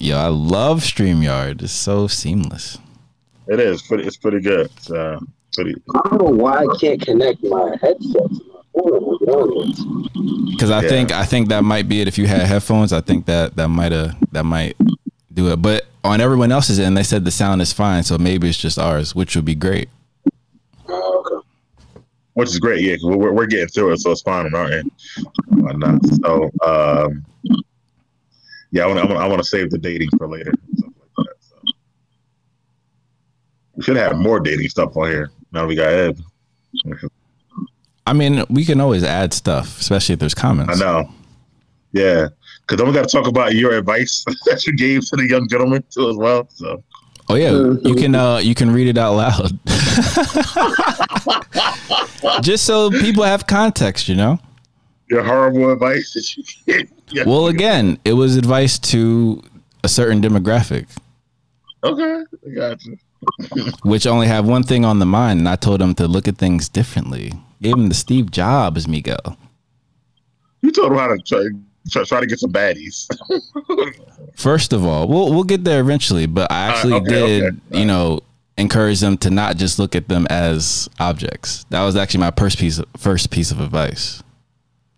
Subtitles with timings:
[0.00, 1.60] Yo, I love StreamYard.
[1.62, 2.78] It's so seamless.
[3.48, 4.04] It is pretty.
[4.04, 4.70] It's pretty good.
[4.78, 5.20] It's, uh,
[5.52, 5.74] pretty.
[5.94, 8.42] I don't know why I can't connect my headset to
[8.74, 10.48] my phone.
[10.52, 10.88] Because I Yeah.
[10.88, 12.08] think I think that might be it.
[12.08, 14.74] If you had headphones, I think that that might have that might
[15.34, 15.56] do it.
[15.60, 18.02] But on everyone else's end, they said the sound is fine.
[18.02, 19.90] So maybe it's just ours, which would be great.
[20.88, 21.46] Oh, okay.
[22.34, 22.80] which is great.
[22.82, 24.90] Yeah, 'cause we're, we're getting through it, so it's fine on our end.
[25.48, 26.00] Whatnot.
[26.24, 27.24] So, um,
[28.70, 30.52] yeah, I want to I want to save the dating for later.
[30.76, 31.56] Stuff like that, so.
[33.76, 35.30] We should have more dating stuff on here.
[35.52, 36.20] Now we got Ed.
[38.06, 40.80] I mean, we can always add stuff, especially if there's comments.
[40.80, 41.10] I know.
[41.92, 42.28] Yeah,
[42.60, 45.48] because then we got to talk about your advice that you gave to the young
[45.48, 46.46] gentleman too as well.
[46.50, 46.82] So,
[47.28, 47.50] Oh yeah,
[47.88, 49.58] you can uh you can read it out loud.
[52.42, 54.38] Just so people have context, you know.
[55.08, 56.90] your horrible advice that you gave.
[57.12, 57.24] Yeah.
[57.26, 59.42] Well, again, it was advice to
[59.82, 60.86] a certain demographic,
[61.82, 62.98] okay, I got you.
[63.82, 66.38] which only have one thing on the mind, and I told them to look at
[66.38, 67.32] things differently.
[67.60, 69.36] Gave him the Steve Jobs, Miguel.
[70.62, 71.44] You told him how to try,
[71.90, 73.08] try, try to get some baddies.
[74.34, 77.78] First of all, we'll we'll get there eventually, but I actually okay, did, okay.
[77.78, 78.20] you know,
[78.56, 81.64] encourage them to not just look at them as objects.
[81.70, 84.22] That was actually my first piece of, first piece of advice.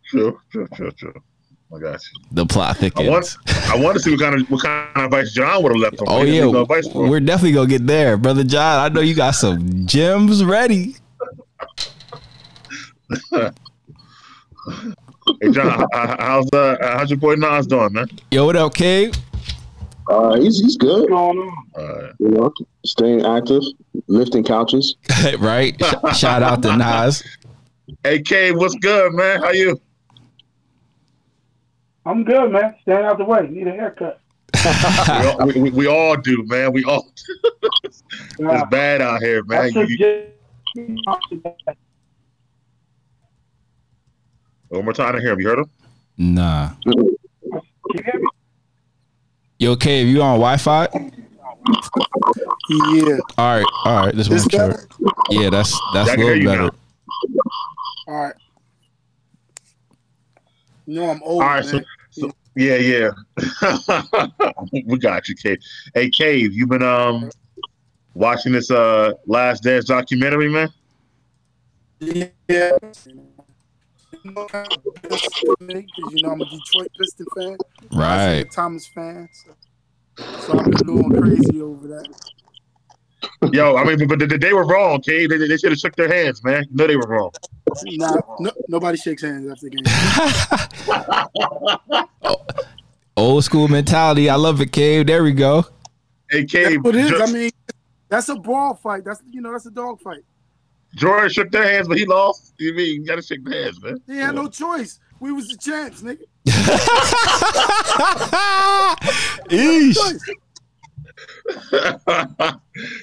[0.03, 1.15] Sure, sure, sure, sure.
[1.75, 2.01] I got.
[2.33, 3.09] The plot I thickens.
[3.09, 3.37] want,
[3.71, 5.95] I want to see what kind of what kind of advice John would have left
[6.01, 6.07] him.
[6.09, 7.11] Oh yeah, no advice for him.
[7.11, 8.81] we're definitely gonna get there, brother John.
[8.81, 10.97] I know you got some gems ready.
[15.41, 18.07] Hey John, how's uh, how's your boy Nas doing, man?
[18.31, 19.15] Yo, what up, Cave?
[20.09, 21.11] Uh, he's he's good.
[21.13, 22.53] Uh, You know,
[22.85, 23.63] staying active,
[24.09, 24.97] lifting couches.
[25.39, 25.75] right?
[25.81, 27.23] Sh- shout out to Nas.
[28.05, 29.41] hey K, what's good, man?
[29.41, 29.81] How you?
[32.05, 32.75] I'm good, man.
[32.83, 33.47] Stand out the way.
[33.49, 34.19] Need a haircut.
[35.05, 36.73] We all, we, we, we all do, man.
[36.73, 37.13] We all.
[37.85, 38.03] it's
[38.45, 39.73] Uh, bad out here, man.
[39.73, 40.27] took You-
[44.69, 45.41] one more time to hear him.
[45.41, 45.71] You heard him?
[46.19, 46.71] Nah.
[46.87, 47.17] You
[48.05, 48.27] hear me?
[49.59, 50.89] Yo, Cave, you on Wi-Fi?
[50.93, 53.19] Yeah.
[53.39, 54.15] All right, all right.
[54.15, 54.87] This one This sure.
[55.31, 56.63] Yeah, that's that's I a can hear little you better.
[56.63, 56.71] now.
[58.09, 58.35] All right.
[60.87, 61.85] No, I'm old, right, so, man.
[61.85, 61.89] so
[62.55, 63.11] yeah, yeah.
[64.87, 65.59] we got you, Cave.
[65.95, 67.31] Hey, Cave, you been um
[68.15, 70.69] watching this uh Last Dance documentary, man?
[72.01, 72.29] Yeah.
[72.49, 77.57] You know, because you know I'm a Detroit Piston fan.
[77.93, 78.19] Right.
[78.19, 79.29] Isaiah Thomas fan.
[79.33, 79.51] So,
[80.41, 82.09] so I've been going crazy over that.
[83.53, 85.31] Yo, I mean, but they, they were wrong, Cave.
[85.31, 86.65] They, they should have shook their hands, man.
[86.71, 87.31] No, they were wrong.
[87.85, 89.83] Nah, no, nobody shakes hands after the
[92.23, 92.39] game.
[93.17, 94.29] Old school mentality.
[94.31, 95.07] I love it, Cave.
[95.07, 95.67] There we go.
[96.31, 97.11] Hey, That's Cave, what it is.
[97.11, 97.51] Jo- I mean,
[98.09, 99.05] that's a brawl fight.
[99.05, 100.25] That's you know, that's a dog fight.
[100.95, 102.55] Jordan shook their hands, but he lost.
[102.59, 103.99] You mean you gotta shake their hands, man.
[104.07, 104.99] He had no choice.
[105.21, 106.25] We was the champs, nigga.
[109.49, 109.97] Eesh.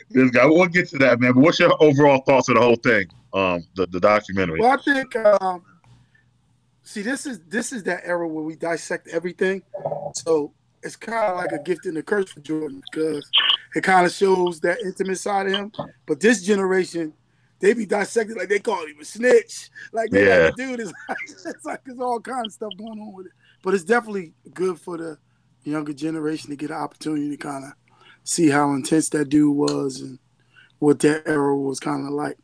[0.10, 0.46] This guy.
[0.46, 1.34] We'll get to that, man.
[1.34, 3.06] But what's your overall thoughts of the whole thing?
[3.34, 4.60] Um, the, the documentary.
[4.60, 5.16] Well, I think.
[5.16, 5.64] Um,
[6.82, 9.62] see, this is this is that era where we dissect everything.
[10.16, 13.30] So it's kind of like a gift and a curse for Jordan because
[13.76, 15.72] it kind of shows that intimate side of him.
[16.08, 17.14] But this generation,
[17.60, 19.70] they be dissected like they call him a snitch.
[19.92, 20.46] Like they Yeah.
[20.46, 23.34] like, dude, it's like it's like there's all kinds of stuff going on with it.
[23.62, 25.18] But it's definitely good for the
[25.64, 27.74] younger generation to get an opportunity to kind of
[28.30, 30.20] see how intense that dude was and
[30.78, 32.38] what that era was kind of like.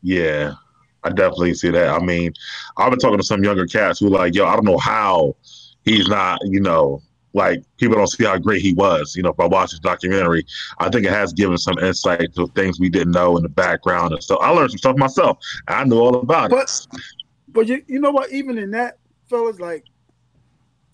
[0.00, 0.54] Yeah,
[1.04, 1.88] I definitely see that.
[1.88, 2.32] I mean,
[2.78, 5.36] I've been talking to some younger cats who like, yo, I don't know how
[5.84, 7.02] he's not, you know,
[7.34, 10.44] like people don't see how great he was, you know, by watching this documentary.
[10.78, 14.12] I think it has given some insight to things we didn't know in the background
[14.14, 15.38] and so I learned some stuff myself.
[15.68, 16.54] I knew all about it.
[16.54, 16.86] But
[17.48, 18.32] but you you know what?
[18.32, 19.84] Even in that, fellas, like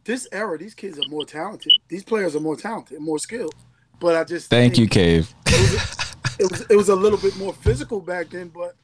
[0.08, 1.70] this era, these kids are more talented.
[1.88, 3.54] These players are more talented, more skilled.
[4.00, 5.32] But I just Thank you, Cave.
[5.46, 8.74] It was it was a little bit more physical back then, but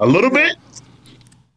[0.00, 0.56] A little bit?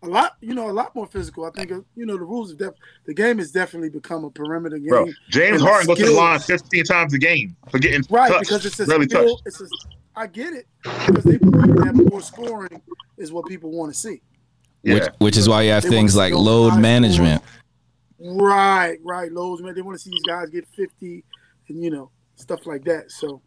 [0.03, 1.45] a lot you know a lot more physical.
[1.45, 2.73] I think uh, you know the rules of def-
[3.05, 4.89] the game has definitely become a perimeter game.
[4.89, 8.27] Bro, James And Harden goes to the line 15 times a game for getting right
[8.31, 9.29] touched, because it's a really skill.
[9.37, 9.41] touched.
[9.47, 9.65] It's a,
[10.15, 10.67] I get it
[11.07, 12.81] because they believe that more scoring
[13.17, 14.21] is what people want to see.
[14.81, 15.09] Which Yeah.
[15.19, 17.41] which is why you have They things like load high management.
[18.19, 19.31] Right, right.
[19.31, 19.75] Lowe's, man.
[19.75, 21.23] They want to see these guys get 50
[21.69, 23.11] and, you know, stuff like that.
[23.11, 23.41] So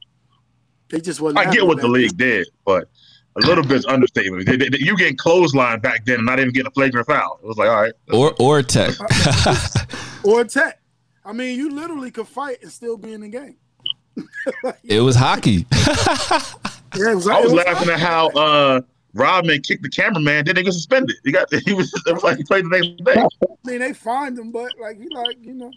[0.90, 1.38] they just wasn't.
[1.46, 2.88] I get what the league did, but
[3.36, 4.46] a little bit's understatement.
[4.46, 7.38] They- they- you getting clothesline back then and not even getting a flagrant foul.
[7.42, 7.92] It was like, all right.
[8.12, 8.94] Or or tech.
[10.24, 10.80] Or tech.
[11.24, 13.56] I mean, you literally could fight and still be in the game.
[14.84, 15.66] It was hockey.
[16.96, 18.80] Yeah, it was, I was was- laughing at how uh,
[19.14, 21.16] Rodman kicked the cameraman, then they got suspended.
[21.24, 23.20] He got he was it was like he played the next day.
[23.20, 25.70] I mean, they fined him, but like he like you know.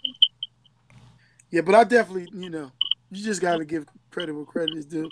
[1.50, 2.72] Yeah, but I definitely you know
[3.10, 5.10] you just got to give credit where credit is due.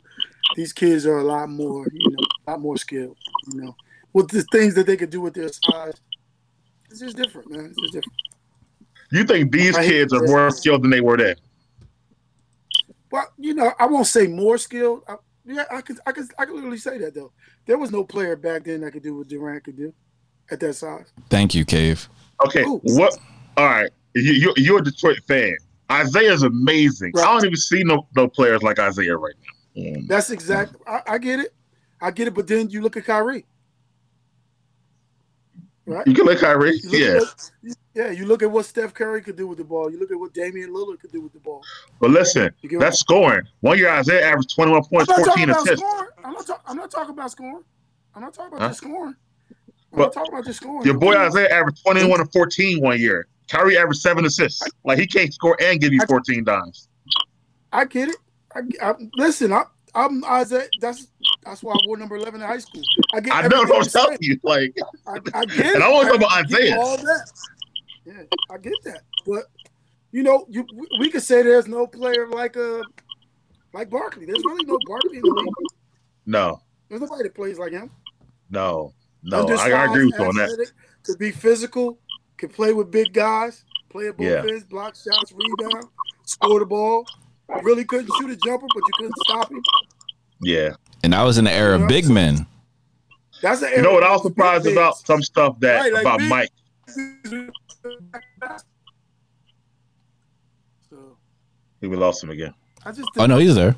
[0.56, 3.18] These kids are a lot more you know a lot more skilled.
[3.52, 3.76] You know,
[4.14, 6.00] with the things that they could do with their size,
[6.90, 7.66] it's just different, man.
[7.66, 8.18] It's just different.
[9.12, 11.36] You think these kids are more skilled than they were then?
[13.12, 15.04] Well, you know, I won't say more skilled.
[15.08, 15.16] I,
[15.50, 17.32] yeah, I could, I could, I could literally say that though.
[17.66, 19.94] There was no player back then that could do what Durant could do
[20.52, 21.12] at that size.
[21.30, 22.10] Thank you, Cave.
[22.46, 22.82] Okay, Ooh.
[22.84, 23.18] what?
[23.58, 25.56] All right, you, you you're a Detroit fan.
[25.92, 27.14] Isaiah's amazing.
[27.18, 29.82] I don't even see no no players like Isaiah right now.
[29.82, 30.08] Mm.
[30.08, 30.76] That's exact.
[30.88, 31.54] I, I get it.
[32.02, 32.34] I get it.
[32.34, 33.46] But then you look at Kyrie,
[35.90, 36.08] right?
[36.08, 37.14] You can Kyrie, look at yeah.
[37.20, 37.52] what-
[37.94, 38.12] yeah.
[38.12, 39.92] You look at what Steph Curry could do with the ball.
[39.92, 41.62] You look at what Damian Lillard could do with the ball.
[42.00, 43.42] But listen, that's scoring.
[43.62, 45.84] One year Isaiah averaged 21 I'm points, 14 assists.
[46.24, 46.46] I'm not.
[46.48, 47.64] talk- I'm not talking about scoring.
[48.16, 48.68] I'm not talking about Huh?
[48.70, 49.16] just scoring.
[49.92, 50.86] I'm But not talking about just scoring.
[50.86, 53.28] Your boy Isaiah averaged 21 and 14 one year.
[53.50, 54.62] Kyrie averaged seven assists.
[54.86, 56.88] Like he can't score and give you 14 dimes.
[57.72, 58.18] I get it.
[58.56, 59.52] I, I listen.
[59.52, 59.64] I,
[59.96, 60.68] I'm Isaiah.
[60.82, 61.08] That's
[61.44, 62.82] that's why I wore number eleven in high school.
[63.14, 63.34] I get.
[63.34, 64.40] I know what I'm telling you.
[64.44, 64.76] Like,
[65.08, 65.76] I, I get it.
[65.76, 66.78] And I'm only talking about Isaiah.
[66.80, 67.32] All that.
[68.06, 69.02] Yeah, I get that.
[69.26, 69.46] But
[70.12, 72.82] you know, you we, we could say there's no player like a
[73.74, 74.26] like Barkley.
[74.26, 75.70] There's really no Barkley in the league.
[76.26, 77.92] no, There's nobody that plays like him.
[78.50, 78.94] no,
[79.24, 79.48] no.
[79.48, 80.72] I, I agree with you on that.
[81.04, 82.00] To be physical.
[82.38, 83.64] can play with big guys.
[83.90, 84.44] Play at both Yeah.
[84.48, 84.64] ends.
[84.66, 85.32] Block shots.
[85.34, 85.86] Rebound.
[86.26, 87.06] Score the ball.
[87.64, 89.62] Really couldn't shoot a jumper, but you couldn't stop him.
[90.42, 90.74] Yeah.
[91.04, 92.46] And I was in the era of big men.
[93.42, 94.98] That's the You know what I was surprised big about?
[94.98, 96.50] Some stuff that Right, like about big- Mike.
[100.90, 101.18] So
[101.82, 102.54] We lost him again.
[102.86, 103.76] I just Oh no, he's there.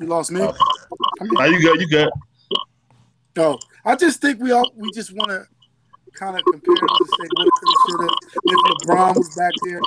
[0.00, 0.40] you lost me.
[0.42, 0.54] Oh.
[1.20, 1.80] I Now you good?
[1.80, 2.10] You good?
[3.36, 5.46] no, I just think we all we just want to
[6.14, 7.48] kind of compare to say what
[7.88, 9.80] should have if LeBron was back there.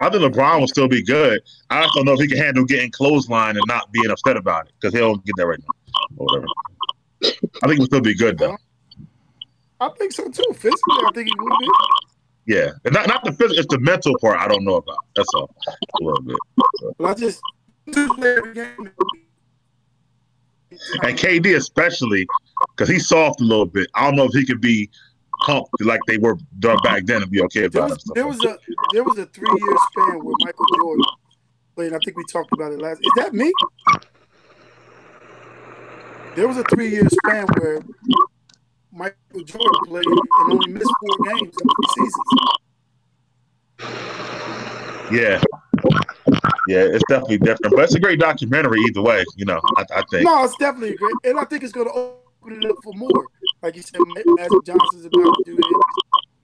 [0.00, 1.42] I think LeBron will still be good.
[1.68, 4.66] I just don't know if he can handle getting clothesline and not being upset about
[4.66, 6.00] it because he don't get that right now.
[6.16, 6.46] Or whatever.
[7.62, 8.56] I think he'll still be good though.
[9.80, 10.52] I think so too.
[10.54, 11.68] Physically, I think he would be.
[12.46, 14.98] Yeah, and not not the physical, it's the mental part I don't know about.
[15.14, 15.54] That's all.
[15.68, 16.36] A little bit.
[16.98, 17.40] But I just
[17.92, 18.90] two play every game.
[21.02, 22.26] And KD especially
[22.74, 23.88] because he's soft a little bit.
[23.94, 24.88] I don't know if he could be
[25.42, 28.00] humped like they were done back then and be okay There about was, it.
[28.02, 28.58] Stuff there was a
[28.92, 31.04] there was a three year span where Michael Jordan
[31.74, 31.92] played.
[31.92, 33.00] I think we talked about it last.
[33.02, 33.52] Is that me?
[36.36, 37.80] There was a three year span where
[38.92, 42.60] Michael Jordan played and only missed four games in three seasons.
[45.12, 45.42] Yeah.
[46.68, 47.74] Yeah, it's definitely different.
[47.74, 50.24] But it's a great documentary either way, you know, I, I think.
[50.24, 53.26] No, it's definitely great, and I think it's going to open it up for more.
[53.62, 55.84] Like you said, Ma- Magic Johnson's about to do it.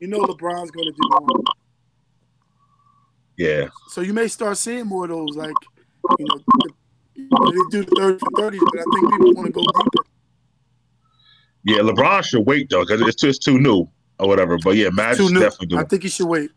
[0.00, 1.42] You know, LeBron's going to do more.
[3.36, 3.68] Yeah.
[3.88, 5.54] So you may start seeing more of those, like
[6.18, 6.38] you know,
[7.16, 10.08] they do the thirty for thirties, but I think people want to go deeper.
[11.64, 13.88] Yeah, LeBron should wait though, because it's it's too new
[14.18, 14.58] or whatever.
[14.62, 16.50] But yeah, Magic should definitely do I think he should wait.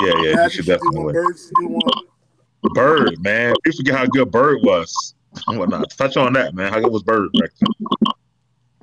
[0.00, 1.14] Yeah, yeah, he Magic should should definitely wait.
[1.60, 2.74] Do one.
[2.74, 3.54] Bird, man.
[3.64, 5.14] You forget how good Bird was.
[5.46, 5.90] and whatnot.
[5.90, 6.72] Touch on that, man.
[6.72, 7.88] How good was Bird back then?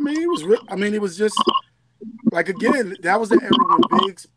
[0.02, 0.44] I mean, it was.
[0.70, 1.40] I mean, it was just
[2.32, 2.96] like again.
[3.04, 4.28] That was the era when Biggs.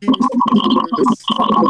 [0.00, 1.68] he was-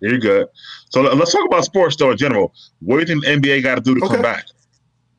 [0.00, 0.46] You're good.
[0.90, 2.52] So let- let's talk about sports though in general.
[2.80, 4.14] What do you think the NBA got to do to Okay.
[4.14, 4.44] come back?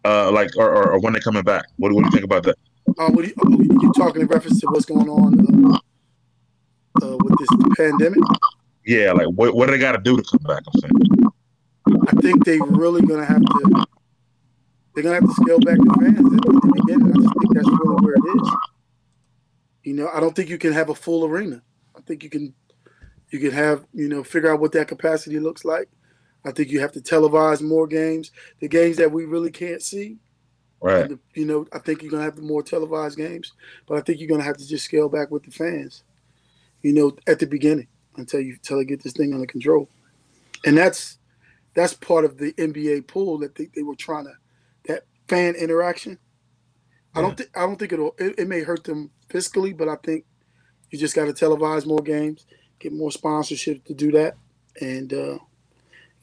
[0.06, 1.66] Uh, like or, or, or when they're coming back?
[1.78, 2.56] What, do- what do you think about that?
[2.98, 5.40] Uh, what you, oh, you talking in reference to what's going on
[5.74, 5.78] uh,
[7.02, 7.48] uh, with this
[7.78, 8.20] pandemic?
[8.86, 10.64] Yeah, like what what do they got to do to come back?
[10.68, 11.23] I'm saying.
[12.08, 13.86] I think they're really gonna have to.
[14.94, 17.12] They're gonna have to scale back the fans at the beginning.
[17.12, 18.50] I just think that's really where it is.
[19.84, 21.62] You know, I don't think you can have a full arena.
[21.96, 22.54] I think you can,
[23.32, 25.90] you can have you know figure out what that capacity looks like.
[26.46, 30.18] I think you have to televise more games, the games that we really can't see.
[30.82, 31.08] Right.
[31.10, 33.54] The- you know, I think you're gonna have the more televised games,
[33.88, 36.04] but I think you're gonna have to just scale back with the fans.
[36.82, 39.90] You know, at the beginning until you until they get this thing under control,
[40.66, 41.18] and that's
[41.74, 44.34] that's part of the NBA pool that they, they were trying to
[44.88, 46.18] that fan interaction.
[47.16, 49.96] I don't think I don't think it'll it, it may hurt them fiscally, but I
[49.98, 50.26] think
[50.90, 52.46] you just got to televise more games,
[52.80, 54.36] get more sponsorship to do that,
[54.82, 55.38] and uh,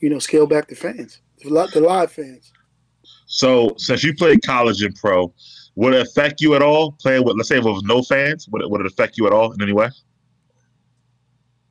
[0.01, 2.53] you know scale back the fans, the the live fans.
[3.27, 5.33] So since you played college and pro,
[5.77, 8.49] would it affect you at all playing with, let's say, with no fans?
[8.49, 9.89] Would it, would it affect you at all in any way?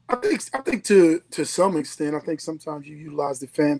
[0.10, 3.80] I think I think to to some extent, I think sometimes you utilize the fan,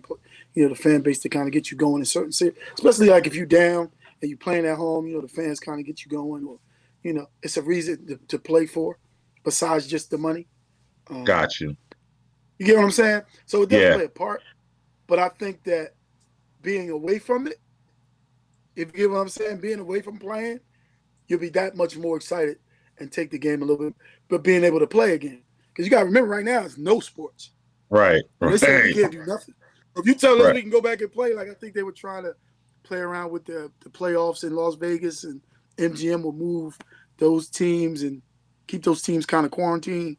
[0.54, 3.08] you know, the fan base to kind of get you going in certain, se- especially
[3.08, 3.90] like if you're down
[4.22, 6.58] and you're playing at home, you know, the fans kind of get you going, or
[7.02, 8.98] you know, it's a reason to, to play for,
[9.42, 10.46] besides just the money.
[11.08, 11.76] Um, Got you.
[12.58, 13.22] You get what I'm saying?
[13.46, 13.94] So it does Yeah.
[13.94, 14.42] play a part,
[15.08, 15.94] but I think that
[16.62, 17.58] being away from it,
[18.76, 20.60] if you get what I'm saying, being away from playing,
[21.26, 22.58] you'll be that much more excited
[22.98, 23.94] and take the game a little bit,
[24.28, 25.42] but being able to play again.
[25.80, 27.52] Because you got to remember, right now it's no sports.
[27.88, 28.22] Right.
[28.40, 28.84] They say Right.
[28.84, 29.54] we can't do nothing.
[29.96, 30.54] If you tell us Right.
[30.56, 32.34] we can go back and play, like I think they were trying to
[32.82, 35.40] play around with the, the playoffs in Las Vegas, and
[35.78, 36.76] MGM will move
[37.16, 38.20] those teams and
[38.66, 40.18] keep those teams kind of quarantined.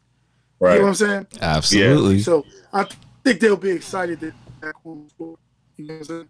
[0.61, 1.27] You know what I'm saying?
[1.41, 2.19] Absolutely.
[2.21, 2.87] So I
[3.23, 5.39] think they'll be excited that back on sport.
[5.77, 6.29] You know what I'm saying?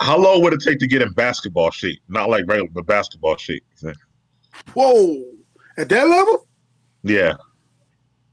[0.00, 2.00] How long would it take to get in basketball shape?
[2.08, 3.64] Not like regular, but basketball shape.
[4.72, 5.22] Whoa!
[5.76, 6.46] At that level,
[7.02, 7.34] Yeah.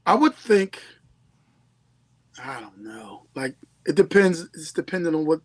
[0.08, 0.80] I would think.
[2.42, 3.26] I don't know.
[3.34, 4.48] Like it depends.
[4.54, 5.40] It's dependent on what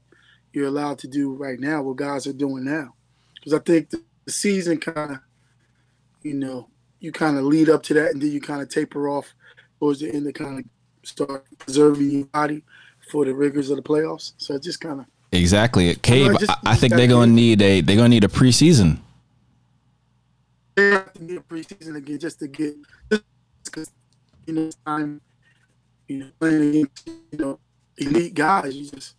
[0.53, 1.81] you're allowed to do right now.
[1.81, 2.93] What guys are doing now,
[3.35, 5.19] because I think the, the season kind of,
[6.21, 6.69] you know,
[7.01, 9.33] you kind of lead up to that, and then you kind of taper off
[9.79, 10.65] towards the end to kind of
[11.03, 12.63] start preserving your body
[13.11, 14.31] for the rigors of the playoffs.
[14.37, 15.93] So it just kind of Exactly.
[15.95, 18.99] Cave, I just- I, think they're gonna need a they're gonna need a preseason.
[20.75, 22.75] they have to get preseason again just to get
[24.45, 25.21] you know time
[26.07, 27.59] you know playing against you know
[27.97, 29.15] elite guys you just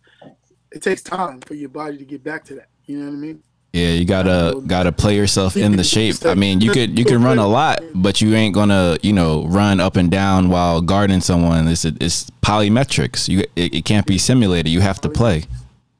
[0.71, 3.15] it takes time for your body to get back to that you know what i
[3.17, 6.15] mean Yeah, you gotta gotta play yourself in the shape.
[6.25, 9.43] I mean, you could you can run a lot, but you ain't gonna you know
[9.47, 11.67] run up and down while guarding someone.
[11.67, 13.27] It's it's plyometrics.
[13.27, 14.71] You it, it can't be simulated.
[14.71, 15.43] You have to play.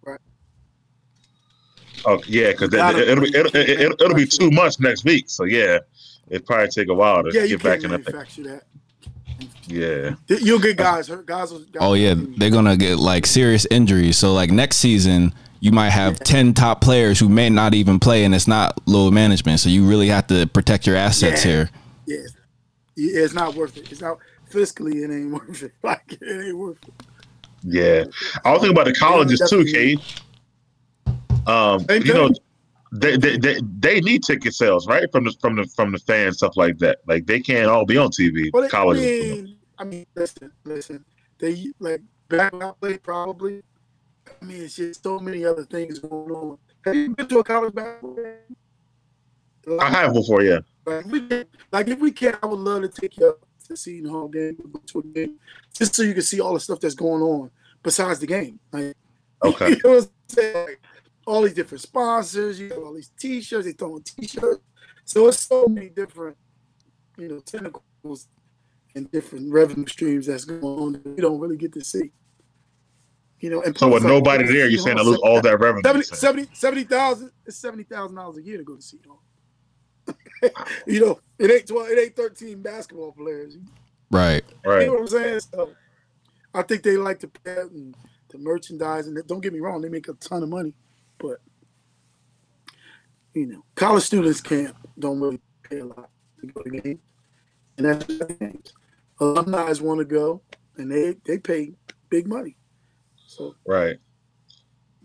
[0.07, 0.21] Right.
[2.05, 5.25] Oh, yeah, because Gotta- it'll, be- it'll, it'll, it'll be two months next week.
[5.27, 5.79] So yeah,
[6.29, 8.13] it probably take a while to yeah get back can't in that thing.
[8.15, 8.63] manufacture that
[9.67, 10.15] Yeah.
[10.27, 14.17] you'll get guys hurt guys, guys Oh yeah, they're gonna get like serious injuries.
[14.17, 18.23] So like next season, you might have ten top players who may not even play,
[18.25, 19.59] and it's not load management.
[19.59, 21.51] So you really have to protect your assets Yeah.
[21.51, 21.69] here.
[22.07, 22.17] yeah
[22.97, 24.17] yeah it's not worth it it's not
[24.51, 26.93] fiscally it ain't worth it like it ain't worth it
[27.63, 28.03] Yeah.
[28.45, 29.97] I was thinking about the colleges too, definitely.
[29.97, 29.99] Cade.
[31.47, 32.29] Um, you know,
[32.91, 35.11] they, they they they need ticket sales, right?
[35.11, 36.99] From the from the from the fans, stuff like that.
[37.07, 38.51] Like they can't all be on TV.
[38.51, 39.03] But I colleges.
[39.03, 41.05] mean, I mean, listen, listen.
[41.39, 43.61] They like back when I played, probably.
[44.41, 46.57] I mean, it's just so many other things going on.
[46.85, 49.79] Have you been to a college basketball game?
[49.79, 50.59] I have before, yeah.
[50.85, 53.45] Like, if we can, like if we can, I would love to take you up
[53.67, 55.39] to see the home game, go to a game,
[55.73, 57.49] just so you can see all the stuff that's going on
[57.81, 58.59] besides the game.
[58.71, 58.95] Like,
[59.43, 59.69] Okay.
[59.69, 60.67] you know what I'm saying?
[60.67, 60.81] Like,
[61.25, 64.61] all these different sponsors, you got all these T-shirts, they throwing T-shirts.
[65.03, 66.37] So it's so many different,
[67.17, 68.27] you know, tentacles
[68.95, 72.11] and different revenue streams that's going on that we don't really get to see.
[73.41, 75.83] You know, and So with like, nobody there, you're saying I lose all that revenue.
[75.83, 79.19] 70 70 70,000 it's seventy thousand dollars a year to go to see home.
[80.87, 83.57] you know, it ain't twelve, it ain't thirteen basketball players.
[84.09, 84.43] Right.
[84.65, 84.87] You Right.
[84.87, 85.39] know what I'm saying?
[85.53, 85.71] So
[86.53, 87.95] I think they like to pay and
[88.29, 90.73] the merchandise, and don't get me wrong, they make a ton of money,
[91.19, 91.37] but
[93.33, 96.09] you know, college students can't don't really pay a lot
[96.39, 96.99] to go to games,
[97.77, 98.73] and that's the games.
[99.19, 100.41] Alumni want to go,
[100.77, 101.73] and they they pay
[102.09, 102.55] big money.
[103.27, 103.97] So Right.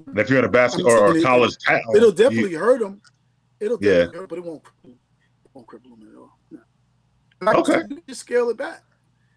[0.06, 2.14] And if you're in a basket I'm or, or saying it- college town, it'll you-
[2.14, 3.00] definitely hurt them.
[3.60, 4.06] It'll Yeah.
[4.06, 4.96] hurt, but it won't it
[5.54, 6.38] won't cripple them at all.
[7.42, 7.52] No.
[7.60, 7.78] Okay.
[7.88, 8.82] you can just scale it back.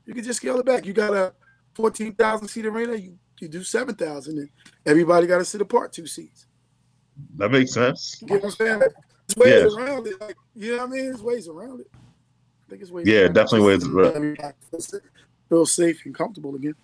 [0.06, 0.86] You can just scale it back.
[0.86, 1.34] You got a
[1.76, 2.96] fourteen thousand seat arena.
[2.96, 4.50] You you do seven thousand, and
[4.86, 6.48] everybody got to sit apart two seats.
[7.38, 8.18] that makes sense.
[8.22, 8.80] You get what I'm saying?
[8.80, 9.84] There's ways Yeah.
[9.84, 10.20] around it.
[10.20, 11.06] Like you know what I mean?
[11.06, 11.88] There's ways around it.
[12.68, 13.08] I think it's ways.
[13.08, 14.54] Yeah, around definitely ways Just to around let everybody
[15.50, 16.76] feel safe- and comfortable again.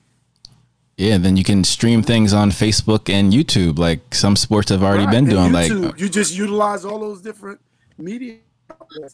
[0.97, 1.17] Yeah.
[1.17, 5.11] Then you can stream things on Facebook and YouTube, like some sports have already Right,
[5.11, 5.51] been and doing.
[5.53, 7.59] Like you just utilize all those different
[7.97, 8.37] media.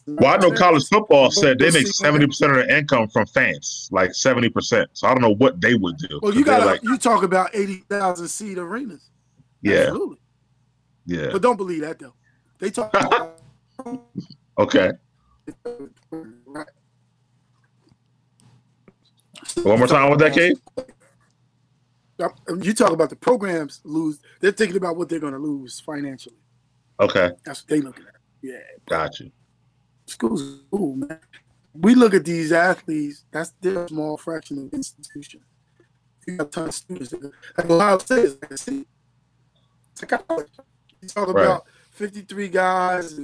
[0.06, 3.88] Well, I know college football said they make seventy percent of their income from fans,
[3.92, 4.90] like seventy percent.
[4.94, 6.18] So I don't know what they would do.
[6.22, 9.10] Well, you got like, you talk about eighty thousand seat arenas.
[9.62, 10.18] yeah, Absolutely.
[11.06, 12.14] yeah, But don't believe that though.
[12.58, 13.40] They talk about
[14.58, 14.92] okay.
[16.10, 16.66] right.
[19.62, 20.58] One more time with that, Kate.
[22.62, 24.20] You talk about the programs lose.
[24.40, 26.36] They're thinking about what they're going to lose financially.
[26.98, 28.14] Okay, That's what they looking at.
[28.40, 28.58] Yeah,
[28.88, 29.30] got you.
[30.06, 31.18] schools, is cool, man.
[31.74, 33.24] We look at these athletes.
[33.30, 35.40] That's their small fraction of the institution.
[36.26, 37.12] You got a ton of students.
[37.58, 38.86] Like Ohio State is like a city.
[39.92, 40.48] It's a college.
[41.02, 41.44] You talk Right.
[41.44, 43.20] about 53 guys.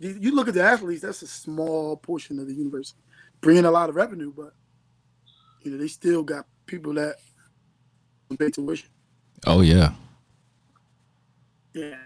[0.00, 2.98] you look at the athletes, that's a small portion of the university,
[3.40, 4.54] bringing a lot of revenue, but
[5.62, 7.16] you know they still got people that
[8.38, 8.88] pay tuition.
[9.46, 9.92] Oh yeah,
[11.74, 11.96] Yeah,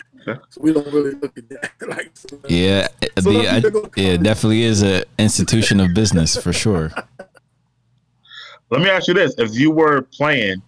[0.50, 1.72] so we don't really look at that.
[1.88, 2.88] like, so, yeah.
[3.18, 4.22] So the, those I, people go to yeah, college.
[4.22, 6.90] definitely is an institution of business for sure.
[8.70, 10.62] Let me ask you this: If you were playing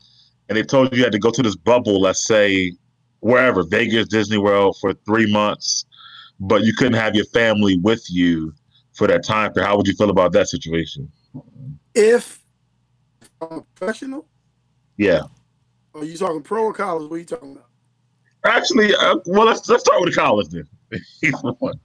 [0.49, 2.73] and they told you you had to go to this bubble, let's say
[3.21, 5.87] wherever Vegas, Disney World for three months,
[6.41, 8.53] but you couldn't have your family with you
[8.93, 11.11] for that time period, how would you feel about that situation?
[11.95, 12.46] if I'm a
[13.41, 14.27] professional,
[14.97, 15.23] Yeah,
[15.95, 17.11] are you talking pro or college?
[17.11, 17.67] What are you talking about?
[18.45, 20.69] actually, uh, well, let's let's start with the college then.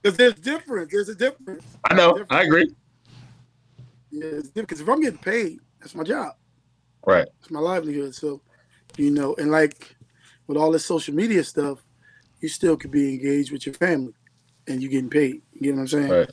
[0.02, 0.92] Because there's difference.
[0.92, 1.64] There's a difference.
[1.90, 2.72] I know, I agree.
[4.10, 4.68] Yeah, it's different.
[4.68, 6.34] Because if I'm getting paid, that's my job.
[7.04, 7.26] Right.
[7.40, 8.14] It's my livelihood.
[8.14, 8.40] So,
[8.96, 9.96] you know, and like
[10.46, 11.84] with all this social media stuff,
[12.40, 14.14] you still could be engaged with your family,
[14.68, 15.42] and you're getting paid.
[15.52, 16.10] You get what I'm saying?
[16.10, 16.30] Right.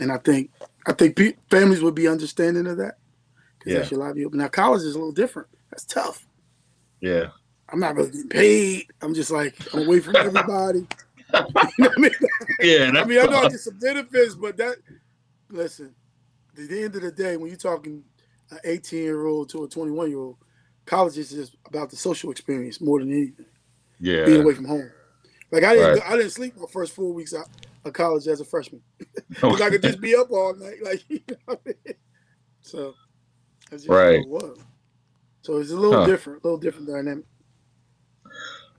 [0.00, 0.50] And I think
[0.86, 2.98] I think pe- families would be understanding of that
[3.66, 3.78] Yeah.
[3.78, 4.34] that's your livelihood.
[4.34, 5.48] Now, college is a little different.
[5.70, 6.26] That's tough.
[7.00, 7.28] Yeah.
[7.68, 8.86] I'm not really getting paid.
[9.02, 10.86] I'm just like I'm away from everybody.
[11.34, 12.10] you know I mean?
[12.60, 12.92] Yeah.
[12.94, 14.76] I mean, I know I get some benefits, but that
[15.50, 15.94] listen,
[16.56, 18.04] at the end of the day, when you're talking
[18.50, 20.36] an 18 year old to a 21 year old,
[20.84, 23.46] college is just about the social experience more than anything.
[23.98, 24.24] Yeah.
[24.24, 24.90] Being away from home.
[25.50, 26.10] Like I didn't, Right.
[26.10, 27.48] I didn't sleep my first four weeks out
[27.84, 28.82] of college as a freshman
[29.28, 31.94] because I could just be up all night, like you know what I mean?
[32.60, 32.94] So
[33.70, 34.20] just Right.
[34.20, 34.58] it was.
[35.42, 36.06] So it's a little Huh.
[36.06, 37.24] different, a little different dynamic.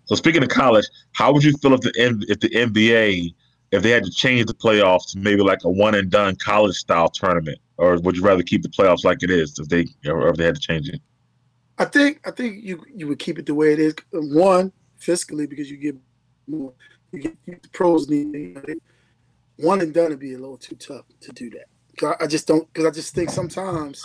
[0.05, 1.91] So speaking of college, how would you feel if the
[2.29, 3.33] if the NBA
[3.71, 6.75] if they had to change the playoffs to maybe like a one and done college
[6.77, 10.29] style tournament, or would you rather keep the playoffs like it is if they or
[10.29, 11.01] if they had to change it?
[11.77, 13.95] I think I think you you would keep it the way it is.
[14.11, 15.95] One fiscally because you get
[16.47, 16.73] more.
[17.11, 18.75] You get the pros need you know, they-
[19.57, 21.67] one and done would be a little too tough to do that.
[22.19, 24.03] I, I just don't because I just think sometimes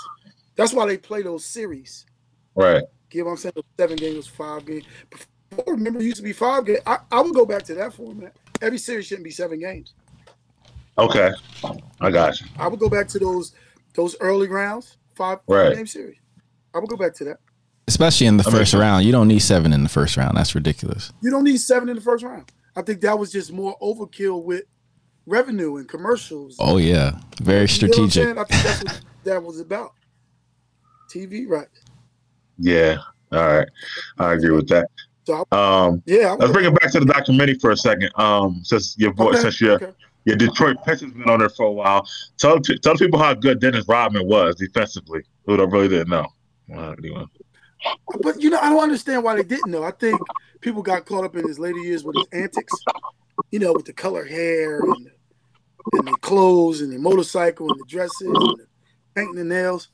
[0.57, 2.07] that's why they play those series.
[2.55, 2.83] Right.
[3.11, 4.85] Give what I'm saying seven games, five games.
[5.51, 6.81] Before, remember, it used to be five games.
[6.87, 8.35] I, I would go back to that format.
[8.61, 9.95] Every series shouldn't be seven games.
[10.99, 11.33] Okay.
[12.01, 12.47] I got you.
[12.59, 13.53] I would go back to those
[13.95, 15.69] those early rounds, five, Right.
[15.69, 16.17] five game series.
[16.75, 17.39] I would go back to that.
[17.89, 18.81] Especially in the That first sense.
[18.81, 20.37] round, you don't need seven in the first round.
[20.37, 21.13] That's ridiculous.
[21.21, 22.51] You don't need seven in the first round.
[22.77, 24.65] I think that was just more overkill with
[25.27, 26.57] revenue and commercials.
[26.59, 28.39] Oh yeah, very You know strategic.
[28.39, 29.93] I think that's what that was about.
[31.13, 31.69] TV right.
[32.59, 32.99] Yeah.
[33.33, 33.69] All right.
[34.19, 34.89] I agree with that.
[35.25, 36.33] So Um, Yeah.
[36.33, 38.11] I let's bring it back to the documentary for a second.
[38.17, 39.93] Um, since your voice, Okay, since your okay.
[40.25, 42.07] your Detroit Pistons been on there for a while,
[42.39, 45.23] tell tell people how good Dennis Rodman was defensively.
[45.47, 46.27] Who don't really didn't know.
[46.69, 46.95] Well.
[48.21, 49.83] But you know, I don't understand why they didn't know.
[49.83, 50.21] I think
[50.61, 52.73] people got caught up in his later years with his antics.
[53.51, 57.81] You know, with the color hair and the, and the clothes and the motorcycle and
[57.81, 58.67] the dresses and the
[59.15, 59.89] painting the nails.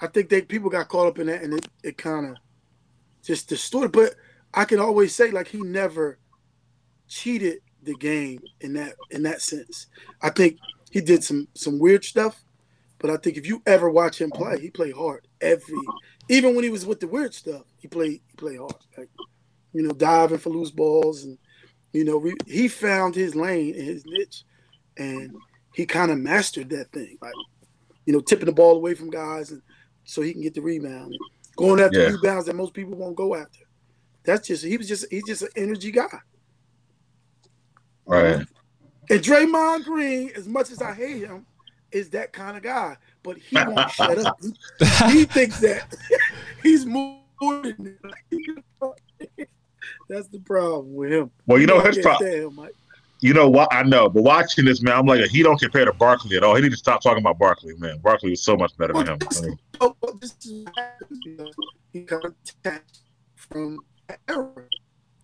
[0.00, 2.36] I think they people got caught up in that and it, it kind of
[3.22, 3.92] just distorted.
[3.92, 4.14] But
[4.52, 6.18] I can always say like he never
[7.08, 9.86] cheated the game in that in that sense.
[10.22, 10.58] I think
[10.90, 12.44] he did some some weird stuff,
[12.98, 15.78] but I think if you ever watch him play, he played hard every
[16.28, 18.74] even when he was with the weird stuff, he played he played hard.
[18.96, 19.10] Like,
[19.72, 21.38] you know, diving for loose balls and
[21.92, 24.44] you know, re- he found his lane and his niche
[24.96, 25.34] and
[25.74, 27.16] he kind of mastered that thing.
[27.22, 27.34] Like,
[28.04, 29.62] you know, tipping the ball away from guys and
[30.06, 31.14] so he can get the rebound.
[31.56, 32.08] Going after Yeah.
[32.08, 33.60] rebounds that most people won't go after.
[34.24, 36.18] That's just he was just he's just an energy guy.
[38.06, 38.46] Right.
[39.10, 41.46] And Draymond Green, as much as I hate him,
[41.92, 42.96] is that kind of guy.
[43.22, 44.38] But he won't shut up.
[44.40, 45.94] He, he thinks that
[46.62, 48.94] he's more than that.
[50.08, 51.30] That's the problem with him.
[51.46, 52.68] Well, you know his problem.
[53.20, 53.72] Stand him, Mike.
[53.72, 53.72] You know what?
[53.72, 56.54] I know, but watching this man, I'm like, he don't compare to Barkley at all.
[56.56, 57.98] He need to stop talking about Barkley, man.
[57.98, 59.18] Barkley was so much better than him.
[59.36, 60.64] I mean, Oh, this is
[61.92, 62.34] he of
[63.34, 63.78] from
[64.28, 64.50] era.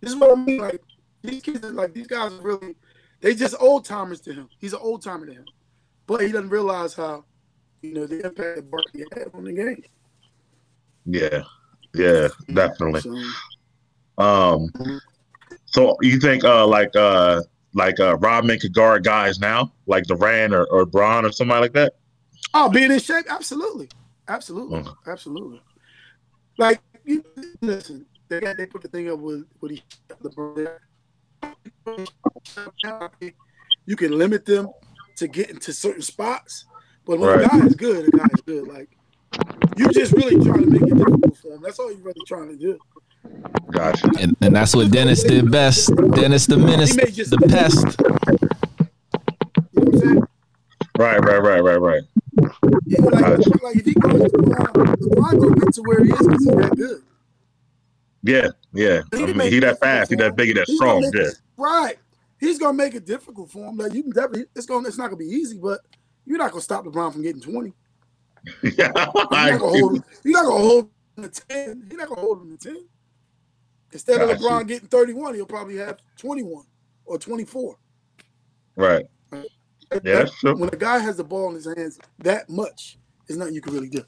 [0.00, 0.59] This is what I mean.
[0.59, 0.83] Like
[1.22, 2.76] these kids, are like these guys, are really
[3.20, 4.48] they just old timers to him.
[4.59, 5.44] He's an old timer to him,
[6.07, 7.24] but he doesn't realize how
[7.83, 9.83] you know the impact that Barkley had on the game.
[11.07, 11.42] yeah,
[11.94, 13.00] yeah, definitely.
[13.00, 13.22] So,
[14.18, 14.70] Um,
[15.66, 17.42] so you think uh like uh
[17.74, 21.72] like uh Rodman could guard guys now, like Durant or, or Bron or somebody like
[21.72, 21.94] that?
[22.54, 23.88] oh, being in shape, absolutely,
[24.28, 24.94] absolutely, Mhm.
[25.06, 25.62] absolutely.
[26.58, 27.24] Like you
[27.62, 29.82] listen, they got they put the thing up with with he
[30.20, 30.78] the
[33.87, 34.68] you can limit them
[35.16, 36.66] to get into certain spots,
[37.04, 37.44] but when Right.
[37.44, 38.68] a guy is good, a guy is good.
[38.68, 38.96] Like
[39.76, 41.62] you just really trying to make it difficult for him.
[41.62, 42.78] That's all you're really trying to do.
[43.70, 44.11] Gotcha.
[44.20, 45.94] And, and that's what Dennis did best.
[46.12, 47.96] Dennis the menace, may just- the pest.
[49.72, 50.22] You know what I'm saying?
[50.98, 52.02] Right, right, right, right, right.
[52.87, 53.50] Yeah, like, Gotcha.
[53.62, 56.54] like if he goes to LeBron, LeBron gonna get to where he is because he's
[56.54, 57.02] that good.
[58.24, 59.02] Yeah, yeah.
[59.16, 61.00] He I mean, he that fast, he that big, he that He's strong.
[61.00, 61.20] make Yeah.
[61.22, 61.96] it- Right.
[62.38, 63.76] He's gonna make it difficult for him.
[63.76, 65.80] Like you can definitely it's gonna it's not gonna be easy, but
[66.26, 67.72] you're not gonna stop LeBron from getting 20.
[68.62, 68.70] yeah.
[68.76, 70.04] You're not gonna hold him.
[70.24, 71.87] You're not gonna hold him to 10.
[71.90, 72.76] You're not gonna hold him to 10.
[73.92, 74.42] Instead of Gotcha.
[74.42, 76.64] LeBron getting 31, he'll probably have 21
[77.05, 77.76] or 24.
[78.76, 79.07] Right.
[79.33, 79.40] Yeah,
[80.02, 80.57] that's true.
[80.57, 83.74] When a guy has the ball in his hands that much, there's nothing you can
[83.74, 84.02] really do.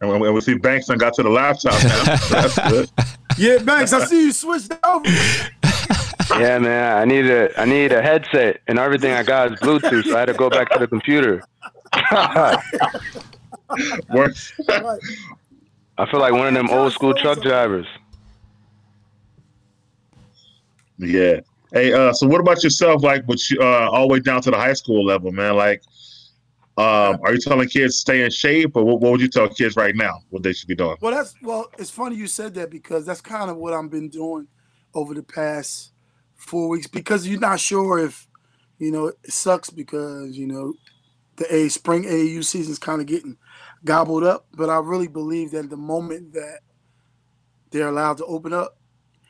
[0.00, 2.90] And when, when we see Banks done got to the laptop now, that's good.
[3.36, 5.04] Yeah, Banks, I see you switched over.
[6.38, 6.98] Yeah, man.
[6.98, 10.20] I need a I need a headset, and everything I got is Bluetooth, so I
[10.20, 11.42] had to go back to the computer.
[11.94, 12.60] I
[14.10, 14.36] Work-
[15.98, 16.10] Right.
[16.10, 17.86] feel like one of them old school truck drivers.
[20.98, 21.40] Yeah.
[21.72, 23.02] Hey, uh, so what about yourself?
[23.02, 25.54] Like, with you, uh, all the way down to the high school level, man.
[25.54, 25.82] Like,
[26.78, 29.48] um, are you telling kids to stay in shape, or what, what would you tell
[29.48, 30.96] kids right now what they should be doing?
[31.00, 31.70] Well, that's well.
[31.78, 34.46] It's funny you said that because that's kind of what I've been doing
[34.94, 35.92] over the past
[36.36, 36.86] four weeks.
[36.86, 38.28] Because you're not sure if
[38.78, 40.72] you know it sucks because you know
[41.36, 43.36] the A spring AAU season's kind of getting
[43.84, 44.46] gobbled up.
[44.52, 46.60] But I really believe that the moment that
[47.70, 48.78] they're allowed to open up,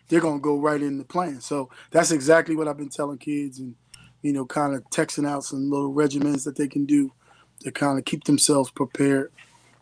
[0.09, 1.41] they're gonna go right into playing.
[1.41, 3.75] So that's exactly what I've been telling kids, and
[4.23, 7.13] you know, kind of texting out some little regimens that they can do
[7.61, 9.33] to kind of keep themselves prepared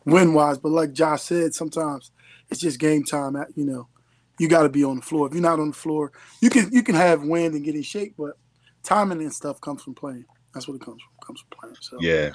[0.07, 0.57] win wise.
[0.57, 2.11] But like Josh said, sometimes
[2.49, 3.35] it's just game time.
[3.35, 3.87] At, you know,
[4.39, 5.27] you got to be on the floor.
[5.27, 7.83] If you're not on the floor, you can you can have wind and get in
[7.83, 8.37] shape, but
[8.83, 10.25] timing and stuff comes from playing.
[10.53, 11.27] That's what it comes from.
[11.27, 11.75] Comes from playing.
[11.81, 12.31] So Yeah.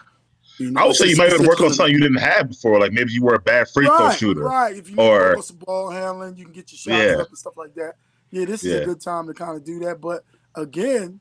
[0.59, 2.79] You know, I would say you might have work on something you didn't have before.
[2.81, 4.43] Like maybe you were a bad free throw shooter.
[4.43, 4.77] Right.
[4.77, 7.23] If you Or- to work some ball handling, you can get your shots Yeah.
[7.23, 7.95] up and stuff like that.
[8.31, 8.79] Yeah, this is Yeah.
[8.81, 10.01] a good time to kind of do that.
[10.01, 11.21] But again,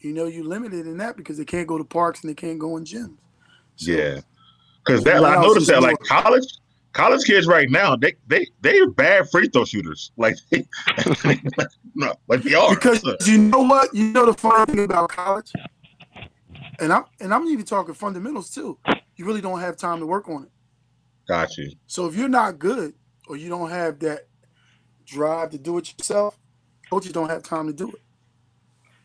[0.00, 2.58] you know, you're limited in that because they can't go to parks and they can't
[2.58, 3.16] go in gyms.
[3.76, 4.20] So, Yeah.
[4.84, 6.46] Because that I noticed that like college
[6.92, 10.10] college kids right now, they they they're bad free throw shooters.
[10.16, 10.66] Like they,
[11.94, 12.74] no, like they are.
[12.74, 13.94] Because you know what?
[13.94, 15.52] You know the funny thing about college,
[16.80, 18.78] and I'm and I'm even talking fundamentals too.
[19.16, 20.50] You really don't have time to work on it.
[21.28, 21.70] Got you.
[21.86, 22.94] So if you're not good
[23.28, 24.28] or you don't have that
[25.04, 26.38] drive to do it yourself,
[26.88, 28.02] coaches don't have time to do it.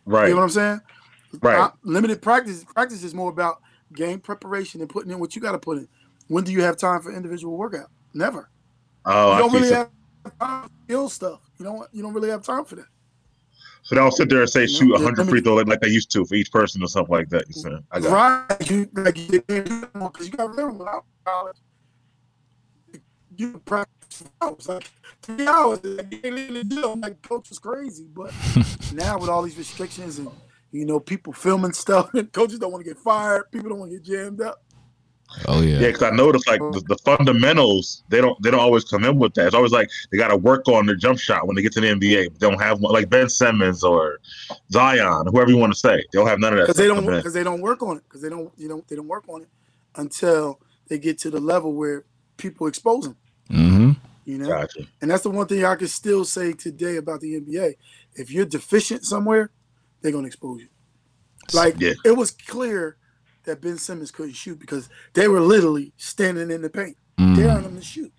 [0.06, 0.28] Right.
[0.28, 0.82] You know what I'm saying?
[1.42, 1.60] Right.
[1.60, 2.64] Uh, limited practice.
[2.64, 3.62] Practice is more about
[3.94, 5.88] game preparation and putting in what you got to put in.
[6.28, 7.90] When do you have time for individual workout?
[8.14, 8.50] Never.
[9.06, 9.58] Oh, you don't see.
[9.58, 9.90] really have
[10.40, 11.42] time for skill stuff.
[11.60, 11.88] You don't.
[11.92, 12.88] You don't really have time for that.
[13.86, 15.89] So they don't sit there and say shoot yeah, hundred free throw like, like they
[15.89, 17.48] used to for each person or something like that.
[17.48, 17.84] You saying?
[17.91, 18.50] I got.
[18.50, 18.69] Right.
[18.69, 21.58] You like you can't do that because you got to remember when I was college,
[23.38, 24.89] you practice for hours, like
[25.21, 25.84] three hours.
[25.84, 27.02] Like, you ain't in the gym.
[27.02, 28.34] Like coach was crazy, but
[28.93, 30.32] now with all these restrictions and
[30.71, 33.52] you know people filming stuff, and coaches don't want to get fired.
[33.52, 34.63] People don't want to get jammed up.
[35.48, 35.80] Oh yeah.
[35.80, 39.18] Yeah, because I noticed like the, the fundamentals they don't they don't always come in
[39.18, 39.48] with that.
[39.48, 41.82] It's always like they got to work on their jump shot when they get to
[41.82, 42.40] the NBA.
[42.40, 44.20] They don't have one like Ben Simmons or
[44.72, 45.98] Zion, whoever you want to say.
[45.98, 46.68] They don't have none of that.
[46.68, 48.96] because they don't because they don't work on it because they don't you know they
[48.96, 49.50] don't work on it
[49.96, 52.06] until they get to the level where
[52.38, 53.18] people expose them.
[53.50, 53.92] Mm-hmm.
[54.26, 54.88] You know, Gotcha.
[55.02, 57.76] and that's the one thing I can still say today about the NBA.
[58.16, 59.52] If you're deficient somewhere,
[60.02, 60.68] they're gonna expose you.
[61.54, 61.94] Like Yeah.
[62.04, 62.98] it was clear
[63.46, 67.36] that Ben Simmons couldn't shoot because they were literally standing in the paint, Mm.
[67.36, 68.12] daring him to shoot.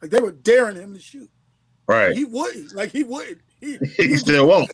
[0.00, 1.28] Like they were daring him to shoot.
[1.88, 2.16] Right.
[2.16, 2.74] He wouldn't.
[2.74, 3.40] Like he wouldn't.
[3.60, 4.70] He, He still won't.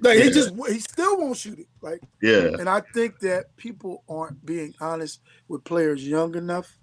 [0.00, 0.24] Like Yeah.
[0.24, 1.66] he just he still won't shoot it.
[1.82, 2.56] Like Yeah.
[2.58, 6.78] and I think that people aren't being honest with players young enough.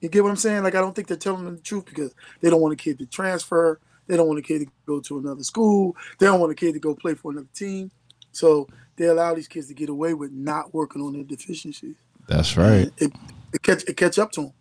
[0.00, 0.62] You get what I'm saying?
[0.62, 2.98] Like I don't think they're telling them the truth because they don't want a kid
[3.00, 3.80] to transfer.
[4.06, 5.96] They don't want a kid to go to another school.
[6.18, 7.90] They don't want a kid to go play for another team.
[8.32, 11.96] So they allow these kids to get away with not working on their deficiencies.
[12.28, 12.90] That's right.
[12.98, 13.12] It,
[13.52, 14.52] it catch it catch up to them.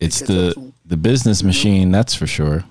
[0.00, 0.74] It's catch up the to 'em.
[0.86, 1.90] the business machine.
[1.90, 2.64] That's for sure.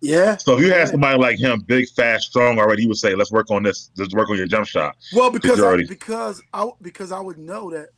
[0.00, 0.36] Yeah.
[0.36, 3.32] So if you had somebody like him, big, fast, strong already, you would say, "Let's
[3.32, 3.90] work on this.
[3.96, 7.38] Let's work on your jump shot." Well, because you're I, because I because I would
[7.38, 7.88] know that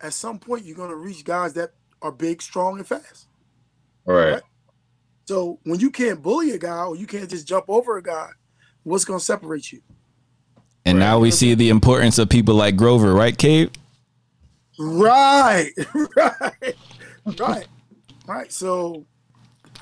[0.00, 3.26] at some point you're going to reach guys that are big, strong, and fast.
[4.06, 4.34] All right.
[4.34, 4.42] Right.
[5.24, 8.30] So when you can't bully a guy or you can't just jump over a guy,
[8.84, 9.82] what's going to separate you?
[10.88, 13.70] And now we see the importance of people like Grover, right, Cave?
[14.78, 15.70] Right,
[16.16, 16.74] right,
[17.38, 17.66] right,
[18.26, 18.50] right.
[18.50, 19.04] So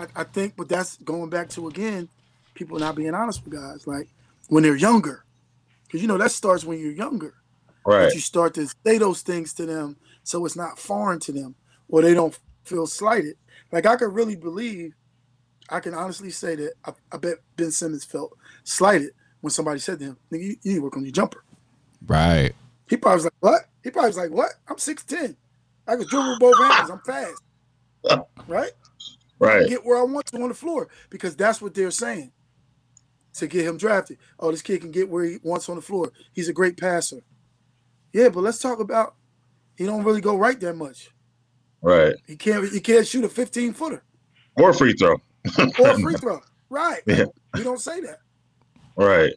[0.00, 2.08] I, I think, but that's going back to again,
[2.54, 3.86] people not being honest with guys.
[3.86, 4.08] Like
[4.48, 5.24] when they're younger,
[5.84, 7.34] because you know that starts when you're younger.
[7.86, 8.06] Right.
[8.06, 11.54] But you start to say those things to them, so it's not foreign to them,
[11.88, 13.36] or they don't feel slighted.
[13.70, 14.92] Like I could really believe
[15.68, 19.10] I can honestly say that I, I bet Ben Simmons felt slighted
[19.46, 21.44] when somebody said to him, "Nigga, you, you need to work on your jumper."
[22.04, 22.52] Right.
[22.90, 24.50] He probably was like, "What?" He probably was like, "What?
[24.66, 25.36] I'm six ten.
[25.86, 26.90] I can dribble with both hands.
[26.90, 28.72] I'm fast." right?
[29.38, 29.68] Right.
[29.68, 32.32] Get where I want to on the floor because that's what they're saying
[33.34, 34.18] to get him drafted.
[34.40, 36.10] Oh, this kid can get where he wants on the floor.
[36.32, 37.22] He's a great passer.
[38.12, 39.14] Yeah, but let's talk about
[39.76, 41.10] he don't really go right that much.
[41.82, 42.16] Right.
[42.26, 44.02] He can't he can't shoot a 15 footer
[44.56, 45.20] Or free throw.
[45.78, 46.40] or free throw.
[46.68, 47.02] Right.
[47.06, 47.26] Yeah.
[47.54, 48.18] We don't say that.
[48.96, 49.32] Right.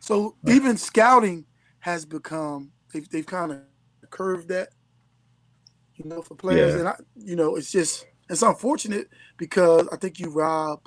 [0.00, 1.44] So even scouting
[1.80, 3.60] has become they've, they've kind of
[4.10, 4.70] curved that,
[5.96, 6.74] you know, for players.
[6.74, 6.80] Yeah.
[6.80, 10.80] And I, you know, it's just it's unfortunate because I think you rob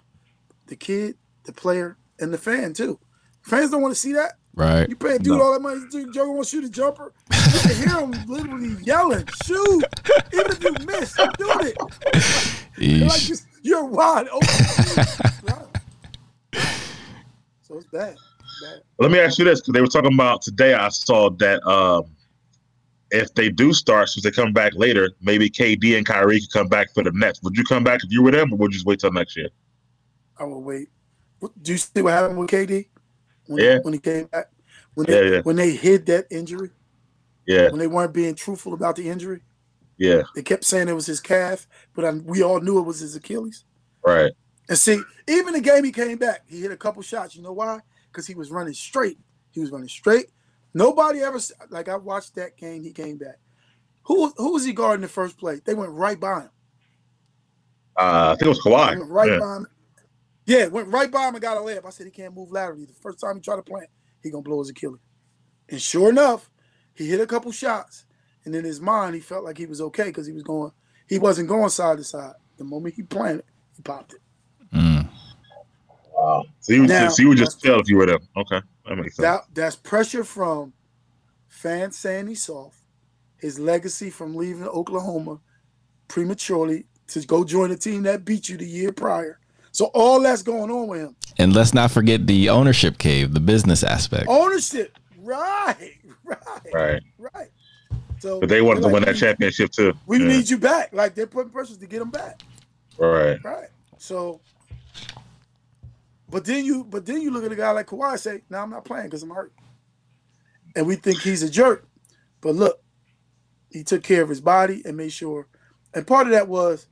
[0.67, 2.99] the kid, the player, and the fan too.
[3.41, 4.33] Fans don't want to see that.
[4.55, 4.89] Right.
[4.89, 5.43] You pay a dude No.
[5.43, 7.13] all that money, dude, Joker want to shoot a jumper.
[7.31, 9.83] You can hear him literally yelling, "Shoot!"
[10.33, 11.77] Even if you miss, I'm it.
[12.79, 14.47] Like you're wide open.
[17.67, 18.21] So it's.
[18.99, 20.73] Let me ask you this, because they were talking about today.
[20.73, 22.15] I saw that um,
[23.11, 26.67] if they do start, since they come back later, maybe KD and Kyrie could come
[26.67, 27.41] back for the Nets.
[27.43, 29.35] Would you come back if you were them, or would you just wait till next
[29.35, 29.49] year?
[30.37, 30.89] I will wait.
[31.61, 32.87] Do you see what happened with KD
[33.47, 33.79] when, Yeah.
[33.79, 34.47] when he came back?
[34.93, 35.41] When Yeah, they yeah.
[35.41, 36.71] when they hid that injury,
[37.45, 39.41] Yeah, when they weren't being truthful about the injury,
[39.97, 43.01] yeah, they kept saying it was his calf, but I, we all knew it was
[43.01, 43.65] his Achilles.
[44.05, 44.31] right,
[44.69, 47.35] And see, even the game he came back, he hit a couple shots.
[47.35, 47.79] You know why?
[48.11, 49.17] Because he was running straight.
[49.51, 50.27] He was running straight.
[50.73, 52.83] Nobody ever like I watched that game.
[52.83, 53.37] He came back.
[54.03, 55.61] Who who was he guarding the first play?
[55.63, 56.49] They went right by him.
[57.97, 58.99] Uh, I think it was They Kawhi.
[58.99, 59.39] went right yeah.
[59.39, 59.67] by him.
[60.45, 61.85] Yeah, went right by him and got a layup.
[61.85, 62.85] I said he can't move laterally.
[62.85, 63.89] The first time he tried to plant,
[64.21, 64.99] he gonna blow his Achilles.
[65.69, 66.49] And sure enough,
[66.93, 68.05] he hit a couple shots,
[68.45, 70.71] and in his mind, he felt like he was okay because he was going.
[71.09, 72.33] He wasn't going side to side.
[72.57, 74.21] The moment he planted, he popped it.
[76.17, 76.45] Wow.
[76.59, 78.19] So you would, Now- so you would just tell if you were them.
[78.35, 79.23] Okay, that makes sense.
[79.23, 80.73] That that's pressure from
[81.47, 82.79] fans saying he's soft.
[83.37, 85.39] His legacy from leaving Oklahoma
[86.07, 89.39] prematurely to go join a team that beat you the year prior.
[89.71, 91.15] So all that's going on with him.
[91.37, 94.25] And let's not forget the ownership cave, the business aspect.
[94.27, 94.97] Ownership.
[95.19, 95.93] Right.
[96.23, 96.39] Right.
[96.73, 97.49] right, Right.
[98.19, 99.93] So but they wanted to they're win that championship too.
[100.07, 100.27] We yeah.
[100.27, 100.89] need you back.
[100.91, 102.41] Like they're putting pressure to get him back.
[102.97, 103.69] right, Right.
[103.99, 104.41] So
[106.29, 108.59] but then you but then you look at a guy like Kawhi and say, no,
[108.59, 109.53] I'm not playing because I'm hurt.
[110.75, 111.87] And we think he's a jerk.
[112.41, 112.81] But look,
[113.71, 115.47] he took care of his body and made sure.
[115.93, 116.87] And part of that was,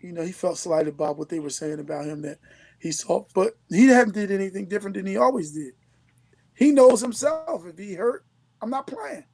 [0.00, 2.38] you know, he felt slighted by what they were saying about him that
[2.78, 5.74] he saw, but he hadn't did anything different than he always did.
[6.54, 7.64] He knows himself.
[7.66, 8.24] If he hurt,
[8.60, 9.24] I'm not playing.